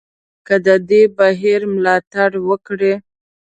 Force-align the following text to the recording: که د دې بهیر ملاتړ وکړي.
که 0.47 0.55
د 0.65 0.67
دې 0.89 1.01
بهیر 1.17 1.61
ملاتړ 1.73 2.31
وکړي. 2.47 2.93